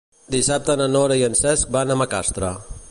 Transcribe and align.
Dissabte 0.35 0.77
na 0.79 0.87
Nora 0.95 1.19
i 1.21 1.27
en 1.29 1.39
Cesc 1.43 1.73
van 1.77 1.93
a 1.97 2.01
Macastre. 2.05 2.53